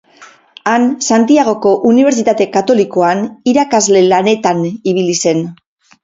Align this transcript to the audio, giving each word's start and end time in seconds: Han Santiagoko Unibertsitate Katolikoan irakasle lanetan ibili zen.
Han 0.69 0.85
Santiagoko 1.07 1.73
Unibertsitate 1.89 2.47
Katolikoan 2.55 3.21
irakasle 3.53 4.01
lanetan 4.07 4.63
ibili 4.69 5.13
zen. 5.25 5.45